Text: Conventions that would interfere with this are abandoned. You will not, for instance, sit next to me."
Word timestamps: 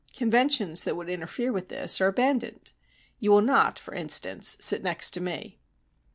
Conventions 0.17 0.83
that 0.83 0.95
would 0.95 1.09
interfere 1.09 1.53
with 1.53 1.69
this 1.69 2.01
are 2.01 2.07
abandoned. 2.07 2.71
You 3.19 3.29
will 3.31 3.41
not, 3.43 3.77
for 3.77 3.93
instance, 3.93 4.57
sit 4.59 4.81
next 4.81 5.11
to 5.11 5.21
me." 5.21 5.59